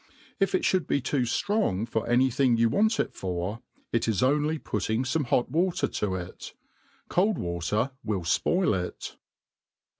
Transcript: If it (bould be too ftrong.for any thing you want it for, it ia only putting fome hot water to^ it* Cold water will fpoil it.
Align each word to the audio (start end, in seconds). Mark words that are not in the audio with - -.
If 0.39 0.55
it 0.55 0.65
(bould 0.71 0.87
be 0.87 0.99
too 0.99 1.21
ftrong.for 1.25 2.07
any 2.09 2.31
thing 2.31 2.57
you 2.57 2.69
want 2.69 2.99
it 2.99 3.13
for, 3.13 3.61
it 3.93 4.07
ia 4.07 4.27
only 4.27 4.57
putting 4.57 5.03
fome 5.03 5.25
hot 5.27 5.51
water 5.51 5.87
to^ 5.87 6.19
it* 6.27 6.55
Cold 7.07 7.37
water 7.37 7.91
will 8.03 8.21
fpoil 8.21 8.83
it. 8.87 9.15